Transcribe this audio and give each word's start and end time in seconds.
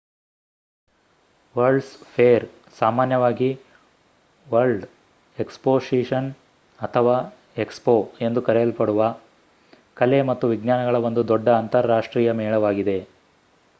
world's 1.55 1.91
fair 2.13 2.45
ಸಾಮಾನ್ಯವಾಗಿ 2.79 3.49
world 4.47 4.87
exposition 5.37 6.29
ಅಥವಾ 6.79 7.17
expo 7.57 7.95
ಎಂದು 8.21 8.41
ಕರೆಯಲ್ಪಡುವ 8.41 9.11
ಕಲೆ 9.95 10.21
ಮತ್ತು 10.21 10.47
ವಿಜ್ಞಾನಗಳ 10.47 11.03
ಒಂದು 11.03 11.27
ದೊಡ್ಡ 11.27 11.49
ಅಂತರ್ 11.59 11.87
ರಾಷ್ಟ್ರೀಯ 11.87 12.31
ಮೇಳವಾಗಿದೆ 12.33 12.97